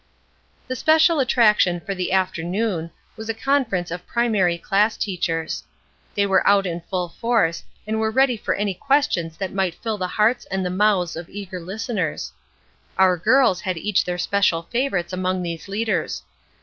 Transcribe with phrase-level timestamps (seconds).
[0.67, 5.63] The special attraction for the afternoon was a conference of primary class teachers.
[6.15, 9.99] They were out in full force, and were ready for any questions that might fill
[9.99, 12.31] the hearts and the mouths of eager learners.
[12.97, 16.23] Our girls had each their special favorites among these leaders.